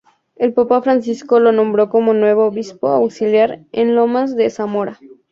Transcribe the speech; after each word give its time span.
El 0.35 0.53
papa 0.55 0.81
Francisco 0.81 1.39
lo 1.39 1.51
nombró 1.51 1.89
como 1.91 2.15
nuevo 2.15 2.47
Obispo 2.47 2.87
Auxiliar 2.87 3.65
de 3.71 3.85
Lomas 3.85 4.35
de 4.35 4.49
Zamora. 4.49 4.99